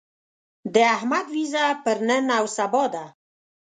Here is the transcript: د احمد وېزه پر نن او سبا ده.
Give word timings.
د 0.73 0.75
احمد 0.95 1.25
وېزه 1.33 1.65
پر 1.83 1.97
نن 2.07 2.25
او 2.39 2.45
سبا 2.57 2.83
ده. 2.93 3.05